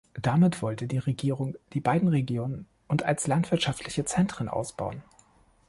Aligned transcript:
Damit 0.19 0.63
wollte 0.63 0.87
die 0.87 0.97
Regierung 0.97 1.53
die 1.73 1.79
beiden 1.79 2.07
Regionen 2.09 2.65
und 2.87 3.03
als 3.03 3.27
landwirtschaftliche 3.27 4.03
Zentren 4.03 4.49
ausbauen. 4.49 5.03